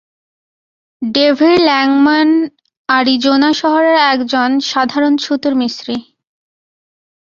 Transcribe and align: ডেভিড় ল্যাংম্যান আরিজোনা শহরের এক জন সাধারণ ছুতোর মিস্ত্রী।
ডেভিড় 1.01 1.57
ল্যাংম্যান 1.67 2.29
আরিজোনা 2.89 3.49
শহরের 3.53 3.97
এক 4.11 4.19
জন 4.33 4.51
সাধারণ 4.71 5.13
ছুতোর 5.17 5.53
মিস্ত্রী। 5.55 5.95